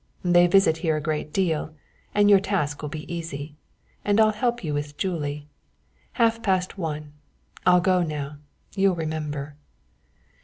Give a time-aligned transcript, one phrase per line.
[0.25, 1.75] They visit here a great deal,
[2.15, 3.55] and your task will be easy
[4.03, 5.47] and I'll help you with Julie.
[6.13, 7.13] Half past one;
[7.67, 8.37] I'll go now
[8.75, 9.57] you'll remember."